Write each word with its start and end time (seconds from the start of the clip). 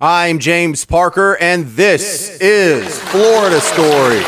I'm 0.00 0.38
James 0.38 0.84
Parker, 0.84 1.36
and 1.40 1.66
this, 1.66 2.38
is 2.40 3.00
Florida 3.10 3.60
Story. 3.60 4.20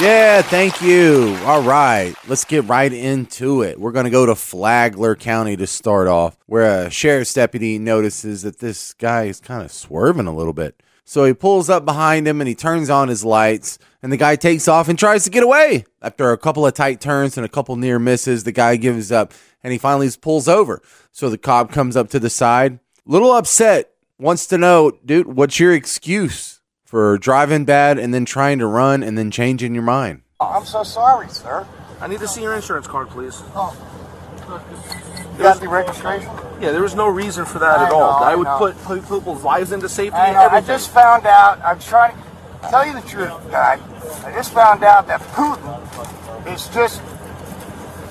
Yeah, 0.00 0.40
thank 0.40 0.80
you. 0.80 1.36
All 1.42 1.62
right, 1.62 2.14
let's 2.28 2.44
get 2.44 2.62
right 2.68 2.92
into 2.92 3.62
it. 3.62 3.80
We're 3.80 3.90
going 3.90 4.04
to 4.04 4.10
go 4.10 4.24
to 4.26 4.36
Flagler 4.36 5.16
County 5.16 5.56
to 5.56 5.66
start 5.66 6.06
off, 6.06 6.36
where 6.46 6.86
a 6.86 6.90
sheriff's 6.90 7.34
deputy 7.34 7.76
notices 7.80 8.42
that 8.42 8.60
this 8.60 8.94
guy 8.94 9.24
is 9.24 9.40
kind 9.40 9.64
of 9.64 9.72
swerving 9.72 10.28
a 10.28 10.34
little 10.34 10.52
bit. 10.52 10.80
So 11.04 11.24
he 11.24 11.34
pulls 11.34 11.68
up 11.68 11.84
behind 11.84 12.26
him 12.26 12.40
and 12.40 12.48
he 12.48 12.54
turns 12.54 12.88
on 12.90 13.08
his 13.08 13.24
lights, 13.24 13.78
and 14.02 14.10
the 14.10 14.16
guy 14.16 14.36
takes 14.36 14.68
off 14.68 14.88
and 14.88 14.98
tries 14.98 15.24
to 15.24 15.30
get 15.30 15.42
away. 15.42 15.84
After 16.00 16.32
a 16.32 16.38
couple 16.38 16.66
of 16.66 16.74
tight 16.74 17.00
turns 17.00 17.36
and 17.36 17.44
a 17.44 17.48
couple 17.48 17.76
near 17.76 17.98
misses, 17.98 18.44
the 18.44 18.52
guy 18.52 18.76
gives 18.76 19.12
up 19.12 19.32
and 19.62 19.72
he 19.72 19.78
finally 19.78 20.10
pulls 20.20 20.48
over. 20.48 20.82
So 21.12 21.30
the 21.30 21.38
cop 21.38 21.72
comes 21.72 21.96
up 21.96 22.08
to 22.10 22.18
the 22.18 22.30
side, 22.30 22.78
little 23.06 23.32
upset, 23.32 23.90
wants 24.18 24.46
to 24.48 24.58
know, 24.58 24.92
dude, 25.04 25.26
what's 25.26 25.60
your 25.60 25.72
excuse? 25.72 26.54
for 26.94 27.18
driving 27.18 27.64
bad 27.64 27.98
and 27.98 28.14
then 28.14 28.24
trying 28.24 28.60
to 28.60 28.66
run 28.68 29.02
and 29.02 29.18
then 29.18 29.28
changing 29.28 29.74
your 29.74 29.82
mind. 29.82 30.22
I'm 30.38 30.64
so 30.64 30.84
sorry, 30.84 31.28
sir. 31.28 31.66
I 32.00 32.06
need 32.06 32.20
to 32.20 32.28
see 32.28 32.42
your 32.42 32.54
insurance 32.54 32.86
card, 32.86 33.10
please. 33.10 33.42
Oh. 33.56 35.00
You 35.36 35.42
got 35.42 35.60
the 35.60 35.68
registration? 35.68 36.30
Yeah, 36.60 36.70
there 36.70 36.82
was 36.82 36.94
no 36.94 37.08
reason 37.08 37.44
for 37.44 37.58
that 37.58 37.78
I 37.78 37.86
at 37.86 37.92
all. 37.92 38.22
I 38.22 38.32
I 38.32 38.36
would 38.36 38.46
put, 38.46 38.78
put 38.84 39.02
people's 39.02 39.42
lives 39.42 39.72
into 39.72 39.88
safety 39.88 40.16
I, 40.16 40.32
know, 40.32 40.48
I 40.48 40.60
just 40.60 40.90
found 40.90 41.26
out, 41.26 41.60
I'm 41.62 41.80
trying 41.80 42.16
to 42.16 42.68
tell 42.70 42.86
you 42.86 42.92
the 42.94 43.06
truth, 43.06 43.32
guy. 43.50 43.80
I 44.24 44.32
just 44.32 44.52
found 44.52 44.84
out 44.84 45.06
that 45.08 45.20
Putin 45.20 46.52
is 46.52 46.68
just 46.68 47.02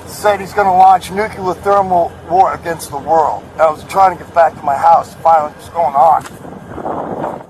said 0.06 0.40
he's 0.40 0.54
going 0.54 0.68
to 0.68 0.74
launch 0.74 1.12
nuclear 1.12 1.54
thermal 1.56 2.12
war 2.30 2.54
against 2.54 2.92
the 2.92 2.98
world. 2.98 3.44
I 3.58 3.70
was 3.70 3.84
trying 3.86 4.18
to 4.18 4.24
get 4.24 4.34
back 4.34 4.54
to 4.56 4.64
my 4.64 4.76
house 4.76 5.14
to 5.14 5.20
find 5.20 5.38
out 5.38 5.56
what's 5.56 5.70
going 5.70 5.96
on. 5.96 7.50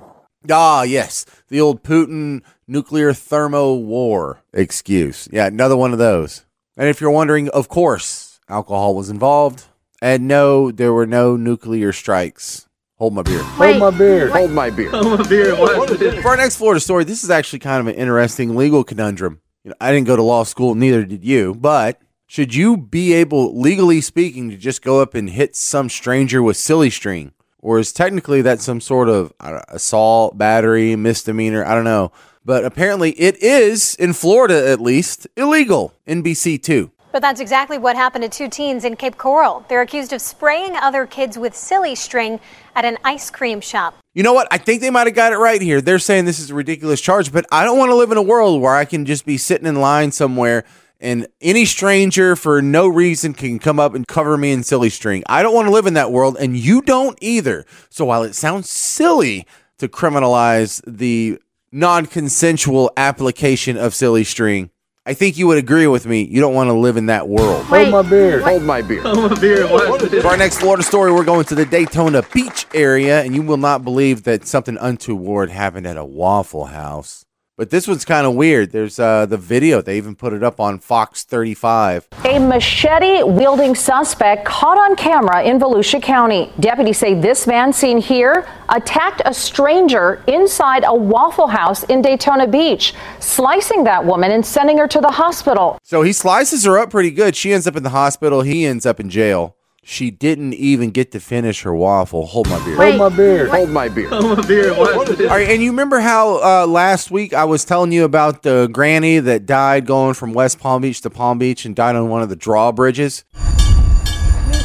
Ah, 0.49 0.83
yes, 0.83 1.25
the 1.47 1.61
old 1.61 1.83
Putin 1.83 2.41
nuclear 2.67 3.13
thermo 3.13 3.73
war 3.73 4.43
excuse. 4.53 5.27
Yeah, 5.31 5.47
another 5.47 5.77
one 5.77 5.93
of 5.93 5.99
those. 5.99 6.45
And 6.75 6.89
if 6.89 7.01
you're 7.01 7.11
wondering, 7.11 7.49
of 7.49 7.69
course, 7.69 8.32
alcohol 8.49 8.95
was 8.95 9.09
involved. 9.09 9.65
And 10.01 10.27
no, 10.27 10.71
there 10.71 10.91
were 10.91 11.05
no 11.05 11.37
nuclear 11.37 11.93
strikes. 11.93 12.67
Hold 12.97 13.13
my 13.13 13.21
beer. 13.21 13.41
Hold 13.41 13.77
my 13.79 13.89
beer. 13.89 14.29
Hold 14.29 14.51
my 14.51 14.69
beer. 14.69 14.89
Hold 14.89 15.19
my 15.19 15.27
beer. 15.27 16.21
For 16.21 16.29
our 16.29 16.37
next 16.37 16.57
Florida 16.57 16.79
story, 16.79 17.03
this 17.03 17.23
is 17.23 17.29
actually 17.29 17.59
kind 17.59 17.79
of 17.79 17.87
an 17.87 17.99
interesting 17.99 18.55
legal 18.55 18.83
conundrum. 18.83 19.41
You 19.63 19.69
know, 19.69 19.75
I 19.79 19.91
didn't 19.91 20.07
go 20.07 20.15
to 20.15 20.23
law 20.23 20.43
school, 20.43 20.75
neither 20.75 21.05
did 21.05 21.23
you, 21.23 21.55
but 21.55 22.01
should 22.27 22.53
you 22.53 22.77
be 22.77 23.13
able, 23.13 23.59
legally 23.59 24.01
speaking, 24.01 24.49
to 24.49 24.57
just 24.57 24.81
go 24.81 25.01
up 25.01 25.15
and 25.15 25.29
hit 25.29 25.55
some 25.55 25.89
stranger 25.89 26.43
with 26.43 26.57
silly 26.57 26.89
string? 26.89 27.31
Or 27.59 27.79
is 27.79 27.93
technically 27.93 28.41
that 28.41 28.59
some 28.59 28.81
sort 28.81 29.07
of 29.07 29.33
know, 29.41 29.61
assault, 29.69 30.37
battery, 30.37 30.95
misdemeanor? 30.95 31.65
I 31.65 31.75
don't 31.75 31.85
know. 31.85 32.11
But 32.43 32.65
apparently 32.65 33.11
it 33.11 33.37
is, 33.41 33.95
in 33.95 34.13
Florida 34.13 34.69
at 34.69 34.81
least, 34.81 35.27
illegal. 35.37 35.93
NBC 36.07 36.61
2. 36.61 36.91
But 37.13 37.21
that's 37.21 37.39
exactly 37.39 37.77
what 37.77 37.95
happened 37.95 38.23
to 38.23 38.29
two 38.29 38.49
teens 38.49 38.83
in 38.83 38.95
Cape 38.95 39.17
Coral. 39.17 39.63
They're 39.69 39.83
accused 39.83 40.13
of 40.13 40.19
spraying 40.19 40.75
other 40.75 41.05
kids 41.05 41.37
with 41.37 41.55
silly 41.55 41.93
string 41.93 42.39
at 42.75 42.85
an 42.85 42.97
ice 43.03 43.29
cream 43.29 43.61
shop. 43.61 43.95
You 44.15 44.23
know 44.23 44.33
what? 44.33 44.47
I 44.49 44.57
think 44.57 44.81
they 44.81 44.89
might 44.89 45.05
have 45.05 45.15
got 45.15 45.31
it 45.31 45.37
right 45.37 45.61
here. 45.61 45.79
They're 45.79 45.99
saying 45.99 46.25
this 46.25 46.39
is 46.39 46.49
a 46.49 46.55
ridiculous 46.55 46.99
charge, 46.99 47.31
but 47.31 47.45
I 47.51 47.65
don't 47.65 47.77
want 47.77 47.91
to 47.91 47.95
live 47.95 48.11
in 48.11 48.17
a 48.17 48.23
world 48.23 48.59
where 48.61 48.75
I 48.75 48.85
can 48.85 49.05
just 49.05 49.27
be 49.27 49.37
sitting 49.37 49.67
in 49.67 49.75
line 49.75 50.11
somewhere 50.11 50.65
and 50.99 51.27
any 51.39 51.65
stranger 51.65 52.35
for 52.35 52.63
no 52.63 52.87
reason 52.87 53.35
can 53.35 53.59
come 53.59 53.79
up 53.79 53.93
and 53.93 54.07
cover 54.07 54.35
me 54.35 54.51
in 54.51 54.63
silly 54.63 54.89
string. 54.89 55.21
I 55.27 55.43
don't 55.43 55.53
want 55.53 55.67
to 55.67 55.71
live 55.71 55.85
in 55.85 55.93
that 55.93 56.11
world, 56.11 56.35
and 56.39 56.57
you 56.57 56.81
don't 56.81 57.17
either. 57.21 57.65
So 57.91 58.05
while 58.05 58.23
it 58.23 58.33
sounds 58.33 58.71
silly 58.71 59.45
to 59.77 59.87
criminalize 59.87 60.81
the 60.87 61.39
non 61.71 62.07
consensual 62.07 62.91
application 62.97 63.77
of 63.77 63.93
silly 63.93 64.23
string, 64.23 64.71
I 65.05 65.13
think 65.13 65.37
you 65.37 65.47
would 65.47 65.57
agree 65.57 65.85
with 65.85 66.05
me. 66.05 66.23
You 66.23 66.39
don't 66.39 66.53
want 66.53 66.69
to 66.69 66.73
live 66.73 66.95
in 66.95 67.07
that 67.07 67.27
world. 67.27 67.65
Hold 67.65 67.89
my 67.89 68.01
beer. 68.03 68.39
Hold 68.39 68.63
my 68.63 68.81
beer. 68.81 69.03
beer, 69.41 69.67
what? 69.69 69.99
For 70.09 70.27
our 70.27 70.37
next 70.37 70.59
Florida 70.59 70.81
story, 70.81 71.11
we're 71.11 71.25
going 71.25 71.43
to 71.45 71.55
the 71.55 71.65
Daytona 71.65 72.23
Beach 72.33 72.65
area, 72.73 73.21
and 73.21 73.35
you 73.35 73.41
will 73.41 73.57
not 73.57 73.83
believe 73.83 74.23
that 74.23 74.47
something 74.47 74.77
untoward 74.79 75.49
happened 75.49 75.87
at 75.87 75.97
a 75.97 76.05
Waffle 76.05 76.65
House. 76.65 77.25
But 77.55 77.69
this 77.69 77.87
one's 77.87 78.03
kind 78.03 78.25
of 78.25 78.33
weird. 78.33 78.71
There's 78.71 78.97
uh, 78.97 79.27
the 79.27 79.37
video. 79.37 79.79
They 79.79 79.97
even 79.97 80.15
put 80.15 80.33
it 80.33 80.41
up 80.41 80.59
on 80.59 80.79
Fox 80.79 81.23
35. 81.23 82.07
A 82.25 82.39
machete 82.39 83.21
wielding 83.21 83.75
suspect 83.75 84.43
caught 84.43 84.79
on 84.79 84.95
camera 84.95 85.43
in 85.43 85.59
Volusia 85.59 86.01
County. 86.01 86.51
Deputies 86.59 86.97
say 86.97 87.13
this 87.13 87.45
man 87.45 87.71
seen 87.71 87.99
here 87.99 88.47
attacked 88.69 89.21
a 89.25 89.33
stranger 89.35 90.23
inside 90.25 90.83
a 90.83 90.95
Waffle 90.95 91.45
House 91.45 91.83
in 91.83 92.01
Daytona 92.01 92.47
Beach, 92.47 92.95
slicing 93.19 93.83
that 93.83 94.03
woman 94.03 94.31
and 94.31 94.43
sending 94.43 94.79
her 94.79 94.87
to 94.87 94.99
the 94.99 95.11
hospital. 95.11 95.77
So 95.83 96.01
he 96.01 96.11
slices 96.11 96.63
her 96.63 96.79
up 96.79 96.89
pretty 96.89 97.11
good. 97.11 97.35
She 97.35 97.53
ends 97.53 97.67
up 97.67 97.75
in 97.75 97.83
the 97.83 97.91
hospital. 97.91 98.41
He 98.41 98.65
ends 98.65 98.87
up 98.87 98.99
in 98.99 99.11
jail. 99.11 99.55
She 99.85 100.11
didn't 100.11 100.53
even 100.53 100.91
get 100.91 101.11
to 101.11 101.19
finish 101.19 101.63
her 101.63 101.75
waffle. 101.75 102.25
Hold 102.25 102.49
my 102.49 102.63
beer. 102.63 102.75
Hold 102.77 102.95
my 102.95 103.09
beer. 103.09 103.47
Hold 103.47 103.69
my 103.69 103.89
beer. 103.89 104.09
beer, 104.47 104.73
what? 104.73 105.21
All 105.21 105.27
right, 105.27 105.49
and 105.49 105.61
you 105.61 105.71
remember 105.71 105.99
how 105.99 106.41
uh, 106.41 106.65
last 106.65 107.11
week 107.11 107.33
I 107.33 107.43
was 107.43 107.65
telling 107.65 107.91
you 107.91 108.05
about 108.05 108.43
the 108.43 108.69
granny 108.71 109.19
that 109.19 109.45
died 109.45 109.85
going 109.85 110.13
from 110.13 110.31
West 110.33 110.59
Palm 110.59 110.83
Beach 110.83 111.01
to 111.01 111.09
Palm 111.09 111.37
Beach 111.37 111.65
and 111.65 111.75
died 111.75 111.97
on 111.97 112.07
one 112.07 112.21
of 112.21 112.29
the 112.29 112.37
drawbridges? 112.37 113.25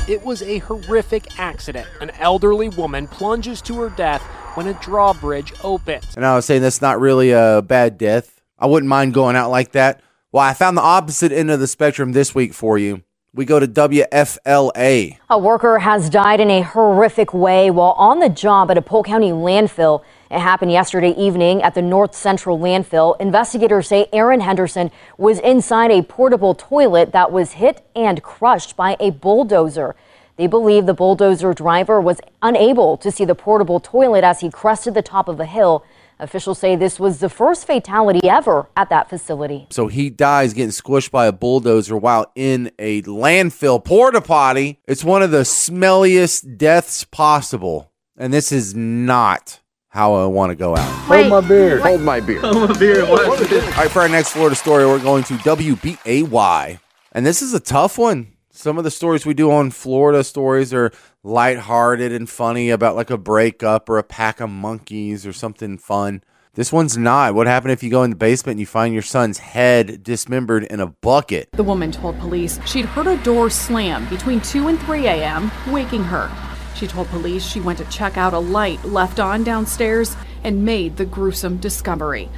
It 0.08 0.24
was 0.24 0.40
a 0.40 0.58
horrific 0.58 1.38
accident. 1.38 1.88
An 2.00 2.10
elderly 2.20 2.68
woman 2.68 3.08
plunges 3.08 3.60
to 3.62 3.80
her 3.80 3.90
death 3.90 4.22
when 4.54 4.68
a 4.68 4.74
drawbridge 4.74 5.52
opens. 5.64 6.14
And 6.14 6.24
I 6.24 6.36
was 6.36 6.44
saying 6.44 6.62
that's 6.62 6.80
not 6.80 7.00
really 7.00 7.32
a 7.32 7.60
bad 7.60 7.98
death. 7.98 8.40
I 8.56 8.66
wouldn't 8.66 8.88
mind 8.88 9.14
going 9.14 9.34
out 9.34 9.50
like 9.50 9.72
that. 9.72 10.00
Well, 10.30 10.44
I 10.44 10.54
found 10.54 10.76
the 10.76 10.82
opposite 10.82 11.32
end 11.32 11.50
of 11.50 11.58
the 11.58 11.66
spectrum 11.66 12.12
this 12.12 12.34
week 12.34 12.54
for 12.54 12.78
you. 12.78 13.02
We 13.34 13.44
go 13.44 13.60
to 13.60 13.68
WFLA. 13.68 15.18
A 15.28 15.38
worker 15.38 15.80
has 15.80 16.08
died 16.08 16.40
in 16.40 16.50
a 16.50 16.62
horrific 16.62 17.34
way 17.34 17.70
while 17.70 17.92
on 17.98 18.20
the 18.20 18.30
job 18.30 18.70
at 18.70 18.78
a 18.78 18.82
Polk 18.82 19.04
County 19.04 19.32
landfill. 19.32 20.02
It 20.30 20.40
happened 20.40 20.72
yesterday 20.72 21.10
evening 21.10 21.62
at 21.62 21.74
the 21.74 21.82
North 21.82 22.14
Central 22.14 22.58
landfill. 22.58 23.20
Investigators 23.20 23.86
say 23.86 24.06
Aaron 24.14 24.40
Henderson 24.40 24.90
was 25.18 25.40
inside 25.40 25.90
a 25.90 26.02
portable 26.02 26.54
toilet 26.54 27.12
that 27.12 27.30
was 27.30 27.52
hit 27.52 27.86
and 27.94 28.22
crushed 28.22 28.76
by 28.76 28.96
a 28.98 29.10
bulldozer. 29.10 29.94
They 30.38 30.46
believe 30.46 30.86
the 30.86 30.94
bulldozer 30.94 31.52
driver 31.52 32.00
was 32.00 32.20
unable 32.42 32.96
to 32.98 33.10
see 33.10 33.24
the 33.24 33.34
portable 33.34 33.80
toilet 33.80 34.22
as 34.22 34.38
he 34.38 34.50
crested 34.50 34.94
the 34.94 35.02
top 35.02 35.26
of 35.26 35.40
a 35.40 35.44
hill. 35.44 35.84
Officials 36.20 36.60
say 36.60 36.76
this 36.76 37.00
was 37.00 37.18
the 37.18 37.28
first 37.28 37.66
fatality 37.66 38.28
ever 38.28 38.68
at 38.76 38.88
that 38.88 39.10
facility. 39.10 39.66
So 39.70 39.88
he 39.88 40.10
dies 40.10 40.54
getting 40.54 40.70
squished 40.70 41.10
by 41.10 41.26
a 41.26 41.32
bulldozer 41.32 41.96
while 41.96 42.30
in 42.36 42.70
a 42.78 43.02
landfill 43.02 43.84
porta 43.84 44.20
potty. 44.20 44.78
It's 44.86 45.02
one 45.02 45.22
of 45.22 45.32
the 45.32 45.42
smelliest 45.42 46.56
deaths 46.56 47.02
possible. 47.02 47.90
And 48.16 48.32
this 48.32 48.52
is 48.52 48.76
not 48.76 49.58
how 49.88 50.14
I 50.14 50.26
want 50.26 50.50
to 50.50 50.56
go 50.56 50.76
out. 50.76 50.88
Hold 51.06 51.28
my 51.30 51.40
beer. 51.40 51.80
Hold 51.80 52.00
my 52.02 52.20
beer. 52.20 52.40
Hold 52.40 52.70
my 52.70 52.78
beer, 52.78 53.04
what? 53.06 53.26
All 53.26 53.70
right, 53.72 53.90
for 53.90 54.02
our 54.02 54.08
next 54.08 54.30
Florida 54.30 54.54
story, 54.54 54.86
we're 54.86 55.00
going 55.00 55.24
to 55.24 55.34
WBAY. 55.34 56.78
And 57.10 57.26
this 57.26 57.42
is 57.42 57.54
a 57.54 57.60
tough 57.60 57.98
one. 57.98 58.34
Some 58.58 58.76
of 58.76 58.82
the 58.82 58.90
stories 58.90 59.24
we 59.24 59.34
do 59.34 59.52
on 59.52 59.70
Florida 59.70 60.24
stories 60.24 60.74
are 60.74 60.90
lighthearted 61.22 62.10
and 62.10 62.28
funny 62.28 62.70
about 62.70 62.96
like 62.96 63.08
a 63.08 63.16
breakup 63.16 63.88
or 63.88 63.98
a 63.98 64.02
pack 64.02 64.40
of 64.40 64.50
monkeys 64.50 65.24
or 65.24 65.32
something 65.32 65.78
fun. 65.78 66.24
This 66.54 66.72
one's 66.72 66.98
not. 66.98 67.36
What 67.36 67.46
happened 67.46 67.70
if 67.70 67.84
you 67.84 67.88
go 67.88 68.02
in 68.02 68.10
the 68.10 68.16
basement 68.16 68.54
and 68.54 68.60
you 68.60 68.66
find 68.66 68.92
your 68.92 69.04
son's 69.04 69.38
head 69.38 70.02
dismembered 70.02 70.64
in 70.64 70.80
a 70.80 70.88
bucket? 70.88 71.50
The 71.52 71.62
woman 71.62 71.92
told 71.92 72.18
police 72.18 72.58
she'd 72.66 72.86
heard 72.86 73.06
a 73.06 73.16
door 73.22 73.48
slam 73.48 74.08
between 74.08 74.40
2 74.40 74.66
and 74.66 74.80
3 74.80 75.06
a.m., 75.06 75.52
waking 75.68 76.02
her. 76.02 76.28
She 76.74 76.88
told 76.88 77.06
police 77.10 77.46
she 77.46 77.60
went 77.60 77.78
to 77.78 77.84
check 77.84 78.16
out 78.16 78.34
a 78.34 78.40
light 78.40 78.84
left 78.84 79.20
on 79.20 79.44
downstairs 79.44 80.16
and 80.42 80.64
made 80.64 80.96
the 80.96 81.06
gruesome 81.06 81.58
discovery. 81.58 82.28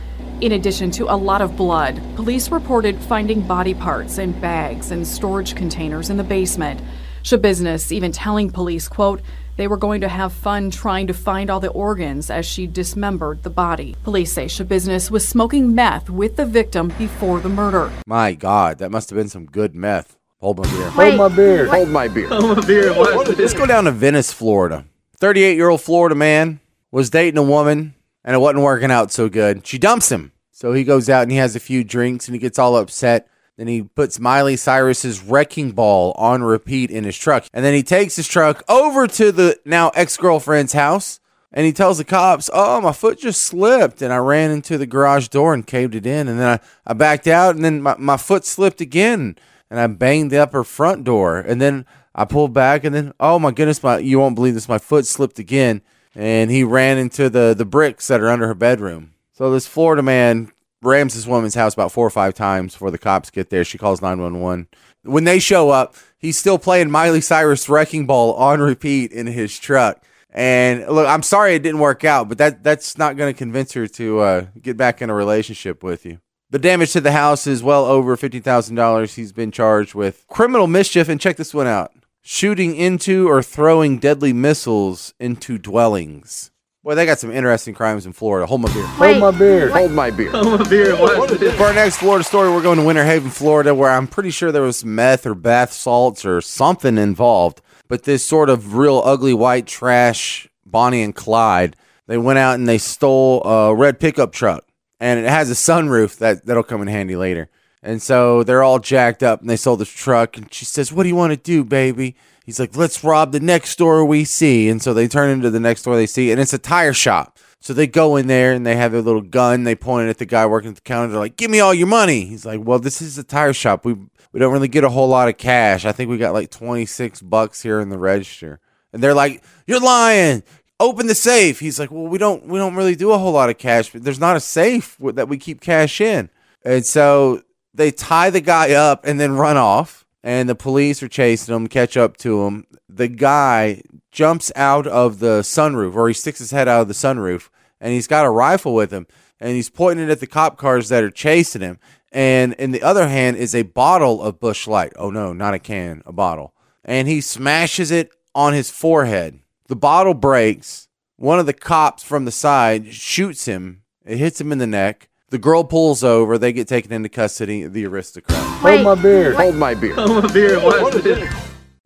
In 0.41 0.53
addition 0.53 0.91
to 0.93 1.05
a 1.05 1.15
lot 1.15 1.43
of 1.43 1.55
blood, 1.55 2.01
police 2.17 2.51
reported 2.51 2.99
finding 2.99 3.43
body 3.43 3.75
parts 3.75 4.17
in 4.17 4.33
bags 4.41 4.91
and 4.91 5.07
storage 5.07 5.55
containers 5.55 6.09
in 6.09 6.17
the 6.17 6.25
basement. 6.25 6.81
Shabusiness 7.23 7.93
even 7.93 8.11
telling 8.11 8.49
police, 8.51 8.89
quote, 8.89 9.21
they 9.59 9.69
were 9.69 9.77
going 9.77 10.01
to 10.01 10.09
have 10.09 10.33
fun 10.33 10.71
trying 10.71 11.09
to 11.09 11.13
find 11.13 11.51
all 11.51 11.61
the 11.61 11.69
organs 11.69 12.31
as 12.31 12.47
she 12.47 12.67
dismembered 12.67 13.43
the 13.43 13.51
body. 13.51 13.95
Police 14.03 14.33
say 14.33 14.47
Shabusiness 14.47 15.11
was 15.11 15.29
smoking 15.29 15.75
meth 15.75 16.09
with 16.09 16.37
the 16.37 16.47
victim 16.47 16.89
before 16.97 17.41
the 17.41 17.51
murder. 17.51 17.93
My 18.07 18.33
God, 18.33 18.79
that 18.79 18.91
must 18.91 19.11
have 19.11 19.19
been 19.19 19.29
some 19.29 19.45
good 19.45 19.75
meth. 19.75 20.17
Hold 20.39 20.61
my 20.61 20.71
beer. 20.71 20.89
Hold 20.89 21.17
my 21.17 21.29
beer. 21.29 21.67
Hold 21.67 21.89
my 21.91 22.09
beer. 22.09 22.29
Hold 22.29 22.57
my 22.57 22.65
beer. 22.65 22.95
Let's 22.95 23.53
go 23.53 23.67
down 23.67 23.85
to 23.85 23.91
Venice, 23.91 24.33
Florida. 24.33 24.87
38 25.19 25.57
year 25.57 25.69
old 25.69 25.83
Florida 25.83 26.15
man 26.15 26.61
was 26.91 27.11
dating 27.11 27.37
a 27.37 27.43
woman 27.43 27.95
and 28.25 28.35
it 28.35 28.39
wasn't 28.39 28.65
working 28.65 28.91
out 28.91 29.11
so 29.13 29.29
good. 29.29 29.67
She 29.67 29.79
dumps 29.79 30.11
him. 30.11 30.33
So 30.51 30.73
he 30.73 30.85
goes 30.85 31.09
out 31.09 31.23
and 31.23 31.31
he 31.31 31.39
has 31.39 31.57
a 31.57 31.61
few 31.61 31.83
drinks 31.83 32.29
and 32.29 32.35
he 32.35 32.39
gets 32.39 32.59
all 32.59 32.77
upset. 32.77 33.29
Then 33.57 33.67
he 33.67 33.83
puts 33.83 34.21
Miley 34.21 34.57
Cyrus's 34.57 35.23
wrecking 35.23 35.73
ball 35.73 36.13
on 36.13 36.43
repeat 36.43 36.91
in 36.91 37.05
his 37.05 37.17
truck. 37.17 37.47
And 37.53 37.65
then 37.65 37.75
he 37.75 37.83
takes 37.83 38.17
his 38.17 38.29
truck 38.29 38.63
over 38.69 39.07
to 39.07 39.33
the 39.33 39.59
now 39.65 39.91
ex 39.91 40.17
girlfriend's 40.17 40.73
house 40.73 41.21
and 41.53 41.67
he 41.67 41.73
tells 41.73 41.99
the 41.99 42.05
cops, 42.05 42.49
Oh, 42.53 42.81
my 42.81 42.93
foot 42.93 43.19
just 43.19 43.43
slipped. 43.43 44.03
And 44.03 44.13
I 44.13 44.19
ran 44.19 44.51
into 44.51 44.79
the 44.79 44.87
garage 44.87 45.29
door 45.29 45.53
and 45.53 45.67
caved 45.67 45.95
it 45.95 46.07
in. 46.07 46.29
And 46.29 46.39
then 46.39 46.61
I, 46.87 46.91
I 46.91 46.95
backed 46.95 47.27
out 47.27 47.57
and 47.57 47.65
then 47.65 47.83
my, 47.83 47.97
my 47.99 48.17
foot 48.17 48.45
slipped 48.45 48.81
again 48.81 49.37
and 49.71 49.81
I 49.81 49.87
banged 49.87 50.31
the 50.31 50.43
upper 50.43 50.63
front 50.65 51.05
door. 51.05 51.39
And 51.39 51.61
then 51.61 51.87
I 52.15 52.25
pulled 52.25 52.53
back 52.53 52.85
and 52.85 52.95
then, 52.95 53.13
oh 53.19 53.39
my 53.39 53.51
goodness, 53.51 53.83
my 53.83 53.99
you 53.99 54.19
won't 54.19 54.35
believe 54.35 54.55
this, 54.55 54.69
my 54.69 54.79
foot 54.79 55.07
slipped 55.07 55.39
again. 55.39 55.83
And 56.15 56.51
he 56.51 56.65
ran 56.65 56.99
into 56.99 57.31
the, 57.31 57.55
the 57.57 57.65
bricks 57.65 58.09
that 58.09 58.21
are 58.21 58.29
under 58.29 58.47
her 58.47 58.55
bedroom. 58.55 59.13
So 59.33 59.51
this 59.53 59.67
Florida 59.67 60.03
man 60.03 60.53
rams 60.83 61.15
this 61.15 61.27
woman's 61.27 61.55
house 61.55 61.75
about 61.75 61.93
four 61.93 62.07
or 62.07 62.11
five 62.11 62.35
times 62.35 62.73
before 62.73 62.91
the 62.91 62.99
cops 62.99 63.31
get 63.31 63.51
there. 63.51 63.65
She 63.65 63.79
calls 63.79 64.03
911. 64.03 64.69
When 65.03 65.25
they 65.25 65.39
show 65.39 65.71
up, 65.71 65.95
he's 66.19 66.39
still 66.39 66.59
playing 66.59 66.91
Miley 66.91 67.21
Cyrus 67.21 67.69
Wrecking 67.69 68.07
Ball 68.07 68.35
on 68.35 68.61
repeat 68.61 69.13
in 69.13 69.27
his 69.27 69.59
truck. 69.59 70.03
And 70.33 70.87
look, 70.89 71.09
I'm 71.09 71.23
sorry 71.23 71.55
it 71.55 71.63
didn't 71.63 71.81
work 71.81 72.05
out, 72.05 72.29
but 72.29 72.39
that 72.39 72.63
that's 72.63 72.97
not 72.97 73.17
going 73.17 73.33
to 73.33 73.37
convince 73.37 73.73
her 73.73 73.87
to 73.89 74.21
uh, 74.21 74.47
get 74.61 74.77
back 74.77 75.03
in 75.03 75.11
a 75.11 75.15
relationship 75.15 75.83
with 75.83 76.07
you. 76.07 76.21
The 76.51 76.59
damage 76.59 76.93
to 76.93 77.01
the 77.01 77.13
house 77.13 77.47
is 77.47 77.63
well 77.63 77.85
over 77.85 78.17
$50,000. 78.17 79.15
He's 79.15 79.33
been 79.33 79.53
charged 79.53 79.95
with 79.95 80.27
criminal 80.29 80.67
mischief. 80.67 81.09
And 81.09 81.21
check 81.21 81.37
this 81.37 81.55
one 81.55 81.69
out 81.69 81.93
shooting 82.23 82.77
into 82.77 83.29
or 83.29 83.43
throwing 83.43 83.99
deadly 83.99 84.33
missiles 84.33 85.15
into 85.19 85.59
dwellings. 85.59 86.51
Boy, 86.83 86.95
they 86.95 87.05
got 87.05 87.19
some 87.19 87.31
interesting 87.31 87.75
crimes 87.75 88.07
in 88.07 88.15
Florida. 88.15 88.47
Hold 88.47 88.63
my 88.63 88.73
beer. 88.73 88.87
Hold 88.87 89.19
my 89.19 89.31
beer. 89.31 89.71
Hold 89.71 89.93
my 89.93 90.11
beer. 90.11 90.31
Hold 90.31 90.61
my 90.61 90.69
beer. 90.69 90.97
Watch. 90.97 91.31
For 91.57 91.65
our 91.65 91.75
next 91.75 91.99
Florida 91.99 92.25
story, 92.25 92.51
we're 92.51 92.63
going 92.63 92.79
to 92.79 92.85
Winter 92.85 93.05
Haven, 93.05 93.31
Florida, 93.31 93.75
where 93.75 93.91
I'm 93.91 94.07
pretty 94.07 94.31
sure 94.31 94.51
there 94.51 94.63
was 94.63 94.83
meth 94.83 95.27
or 95.27 95.35
bath 95.35 95.73
salts 95.73 96.25
or 96.25 96.41
something 96.41 96.97
involved. 96.97 97.61
But 97.87 98.05
this 98.05 98.25
sort 98.25 98.49
of 98.49 98.77
real 98.77 99.03
ugly 99.05 99.35
white 99.35 99.67
trash, 99.67 100.49
Bonnie 100.65 101.03
and 101.03 101.15
Clyde, 101.15 101.77
they 102.07 102.17
went 102.17 102.39
out 102.39 102.55
and 102.55 102.67
they 102.67 102.79
stole 102.79 103.43
a 103.45 103.75
red 103.75 104.01
pickup 104.01 104.33
truck. 104.33 104.65
And 105.01 105.21
it 105.21 105.29
has 105.29 105.51
a 105.51 105.55
sunroof 105.55 106.17
that, 106.19 106.47
that'll 106.47 106.63
come 106.63 106.81
in 106.81 106.89
handy 106.89 107.17
later. 107.17 107.51
And 107.83 108.03
so 108.03 108.43
they're 108.43 108.63
all 108.63 108.79
jacked 108.79 109.23
up 109.23 109.41
and 109.41 109.49
they 109.49 109.57
sold 109.57 109.81
this 109.81 109.89
truck. 109.89 110.37
And 110.37 110.53
she 110.53 110.65
says, 110.65 110.93
What 110.93 111.05
do 111.05 111.09
you 111.09 111.17
want 111.17 111.33
to 111.33 111.37
do, 111.37 111.65
baby? 111.65 112.17
He's 112.51 112.59
like, 112.59 112.77
let's 112.77 113.05
rob 113.05 113.31
the 113.31 113.39
next 113.39 113.71
store 113.71 114.05
we 114.05 114.25
see. 114.25 114.69
And 114.69 114.83
so 114.83 114.93
they 114.93 115.07
turn 115.07 115.31
into 115.31 115.51
the 115.51 115.61
next 115.61 115.83
store 115.83 115.95
they 115.95 116.07
see, 116.07 116.33
and 116.33 116.41
it's 116.41 116.53
a 116.53 116.59
tire 116.59 116.93
shop. 116.93 117.39
So 117.61 117.73
they 117.73 117.87
go 117.87 118.17
in 118.17 118.27
there 118.27 118.53
and 118.53 118.67
they 118.67 118.75
have 118.75 118.91
their 118.91 119.03
little 119.03 119.21
gun. 119.21 119.63
They 119.63 119.77
point 119.77 120.09
it 120.09 120.11
at 120.11 120.19
the 120.19 120.27
guy 120.27 120.47
working 120.47 120.71
at 120.71 120.75
the 120.75 120.81
counter. 120.81 121.13
They're 121.13 121.21
like, 121.21 121.37
give 121.37 121.51
me 121.51 121.61
all 121.61 121.73
your 121.73 121.87
money. 121.87 122.25
He's 122.25 122.45
like, 122.45 122.61
well, 122.61 122.81
this 122.81 123.01
is 123.01 123.19
a 123.19 123.23
tire 123.23 123.53
shop. 123.53 123.85
We, 123.85 123.93
we 124.33 124.41
don't 124.41 124.53
really 124.53 124.67
get 124.67 124.83
a 124.83 124.89
whole 124.89 125.09
lot 125.09 125.29
of 125.29 125.37
cash. 125.37 125.85
I 125.85 125.93
think 125.93 126.11
we 126.11 126.19
got 126.19 126.33
like 126.33 126.51
26 126.51 127.21
bucks 127.23 127.63
here 127.63 127.79
in 127.81 127.91
the 127.91 127.99
register. 127.99 128.59
And 128.93 129.01
they're 129.01 129.15
like, 129.15 129.45
you're 129.67 129.79
lying. 129.79 130.43
Open 130.81 131.07
the 131.07 131.15
safe. 131.15 131.61
He's 131.61 131.79
like, 131.79 131.93
well, 131.93 132.09
we 132.09 132.19
don't, 132.19 132.47
we 132.47 132.59
don't 132.59 132.75
really 132.75 132.97
do 132.97 133.13
a 133.13 133.19
whole 133.19 133.33
lot 133.33 133.51
of 133.51 133.59
cash. 133.59 133.93
But 133.93 134.03
there's 134.03 134.19
not 134.19 134.37
a 134.37 134.41
safe 134.41 134.97
that 134.99 135.29
we 135.29 135.37
keep 135.37 135.61
cash 135.61 136.01
in. 136.01 136.31
And 136.65 136.85
so 136.85 137.43
they 137.81 137.91
tie 137.91 138.31
the 138.31 138.41
guy 138.41 138.73
up 138.73 139.07
and 139.07 139.19
then 139.19 139.33
run 139.33 139.57
off 139.57 140.05
and 140.23 140.49
the 140.49 140.55
police 140.55 141.03
are 141.03 141.09
chasing 141.09 141.55
him, 141.55 141.67
catch 141.67 141.97
up 141.97 142.17
to 142.19 142.45
him. 142.45 142.67
The 142.89 143.09
guy 143.09 143.83
jumps 144.11 144.53
out 144.55 144.87
of 144.87 145.19
the 145.19 145.41
sunroof, 145.41 145.95
or 145.95 146.09
he 146.09 146.15
sticks 146.15 146.41
his 146.41 146.51
head 146.51 146.69
out 146.69 146.83
of 146.83 146.89
the 146.89 146.95
sunroof, 146.95 147.49
and 147.81 147.93
he's 147.93 148.07
got 148.07 148.27
a 148.27 148.31
rifle 148.31 148.75
with 148.75 148.93
him, 148.93 149.07
and 149.39 149.53
he's 149.53 149.71
pointing 149.71 150.07
it 150.07 150.11
at 150.11 150.21
the 150.21 150.27
cop 150.27 150.59
cars 150.59 150.89
that 150.91 151.05
are 151.05 151.11
chasing 151.11 151.63
him. 151.63 151.79
And 152.13 152.55
in 152.55 152.73
the 152.73 152.83
other 152.83 153.09
hand 153.09 153.37
is 153.37 153.55
a 153.55 153.63
bottle 153.63 154.21
of 154.23 154.41
Busch 154.41 154.67
Light. 154.67 154.93
Oh 154.97 155.11
no, 155.11 155.33
not 155.33 155.55
a 155.55 155.59
can, 155.59 156.03
a 156.05 156.13
bottle. 156.13 156.55
And 156.85 157.07
he 157.07 157.21
smashes 157.21 157.91
it 157.91 158.11
on 158.35 158.53
his 158.53 158.71
forehead. 158.71 159.39
The 159.69 159.77
bottle 159.77 160.15
breaks. 160.15 160.89
One 161.17 161.39
of 161.39 161.47
the 161.47 161.53
cops 161.53 162.03
from 162.03 162.25
the 162.25 162.33
side 162.33 162.93
shoots 162.93 163.45
him. 163.45 163.83
It 164.05 164.19
hits 164.19 164.41
him 164.41 164.51
in 164.51 164.59
the 164.59 164.67
neck. 164.67 165.10
The 165.31 165.39
girl 165.39 165.63
pulls 165.63 166.03
over. 166.03 166.39
They 166.39 166.53
get 166.53 166.67
taken 166.67 166.93
into 166.93 167.09
custody. 167.09 167.67
The 167.67 167.87
aristocrat. 167.87 168.37
Hold 168.37 168.83
my 168.83 168.97
beer. 168.97 169.33
Hold 169.35 169.55
my 169.55 169.75
beer. 169.75 169.95
Hold 169.95 170.25
my 170.25 170.33
beer. 170.33 170.61
Watch 170.61 170.95
this. 170.95 171.33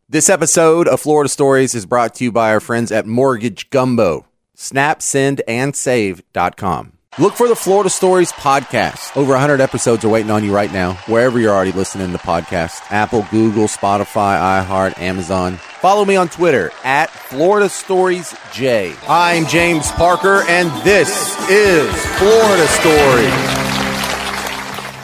This 0.09 0.31
episode 0.31 0.89
of 0.89 1.01
Florida 1.01 1.29
Stories 1.29 1.75
is 1.75 1.85
brought 1.85 2.15
to 2.17 2.25
you 2.25 2.33
by 2.33 2.53
our 2.53 2.61
friends 2.61 2.91
at 2.91 3.07
Mortgage 3.07 3.69
Gumbo. 3.69 4.27
Snap, 4.55 5.03
send, 5.03 5.43
and 5.47 5.77
save.com. 5.77 6.94
Look 7.17 7.35
for 7.35 7.47
the 7.47 7.55
Florida 7.55 7.91
Stories 7.91 8.33
podcast. 8.33 9.17
Over 9.17 9.35
100 9.35 9.61
episodes 9.61 10.05
are 10.05 10.09
waiting 10.09 10.33
on 10.33 10.43
you 10.43 10.53
right 10.53 10.73
now, 10.73 10.95
wherever 11.07 11.39
you're 11.39 11.55
already 11.55 11.71
listening 11.71 12.11
to 12.11 12.19
podcasts 12.19 12.83
Apple, 12.91 13.25
Google, 13.31 13.69
Spotify, 13.69 14.65
iHeart, 14.65 14.99
Amazon. 14.99 15.59
Follow 15.79 16.05
me 16.05 16.17
on 16.17 16.29
Twitter 16.29 16.73
at 16.83 17.11
Florida 17.11 17.69
Stories 17.69 18.35
J. 18.53 18.97
I'm 19.09 19.47
James 19.47 19.93
Parker, 19.93 20.43
and 20.49 20.69
this 20.83 21.39
is 21.49 21.89
Florida 22.17 22.67
Stories. 22.67 23.31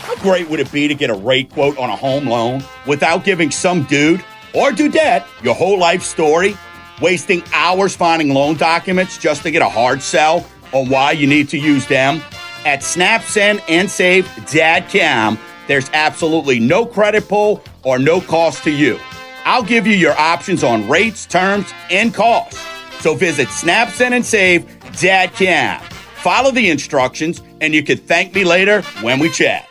How 0.03 0.17
great 0.17 0.51
would 0.51 0.59
it 0.59 0.73
be 0.73 0.89
to 0.89 0.97
get 0.97 1.11
a 1.11 1.15
rate 1.15 1.51
quote 1.51 1.79
on 1.79 1.91
a 1.91 1.97
home 1.97 2.27
loan 2.27 2.65
without 2.89 3.23
giving 3.23 3.53
some 3.53 3.85
dude 3.85 4.25
or 4.53 4.73
dudette 4.73 5.27
your 5.45 5.55
whole 5.55 5.79
life 5.79 6.03
story, 6.03 6.57
wasting 7.01 7.45
hours 7.55 7.95
finding 7.95 8.35
loan 8.35 8.57
documents 8.57 9.17
just 9.17 9.45
to 9.45 9.53
get 9.53 9.63
a 9.63 9.69
hard 9.69 10.03
sell 10.03 10.45
on 10.73 10.89
why 10.89 11.13
you 11.13 11.27
need 11.27 11.49
to 11.51 11.59
use 11.59 11.87
them? 11.87 12.23
At 12.65 12.81
SnapSend 12.81 13.63
and 13.69 13.91
Save.com, 13.91 15.39
there's 15.67 15.91
absolutely 15.93 16.61
no 16.61 16.85
credit 16.85 17.29
pull 17.29 17.63
or 17.83 17.99
no 17.99 18.21
cost 18.21 18.65
to 18.65 18.71
you. 18.71 18.99
I'll 19.45 19.63
give 19.63 19.87
you 19.87 19.95
your 19.95 20.19
options 20.19 20.63
on 20.63 20.89
rates, 20.89 21.27
terms, 21.27 21.73
and 21.91 22.13
costs. 22.13 22.61
So 23.01 23.15
visit 23.15 23.49
SnapSend 23.49 24.13
and 24.13 24.27
Save 24.27 24.67
Dadcam. 24.93 25.81
Follow 25.81 26.51
the 26.51 26.69
instructions, 26.69 27.41
and 27.63 27.75
you 27.75 27.83
can 27.83 27.97
thank 27.97 28.35
me 28.35 28.45
later 28.45 28.83
when 29.01 29.19
we 29.19 29.31
chat. 29.31 29.70